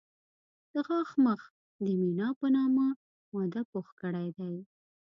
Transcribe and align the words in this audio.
د 0.73 0.73
غاښ 0.87 1.09
مخ 1.25 1.41
د 1.83 1.85
مینا 2.01 2.29
په 2.39 2.47
نامه 2.55 2.87
ماده 3.33 3.61
پوښ 3.71 3.87
کړی 4.01 4.27
دی. 4.37 4.55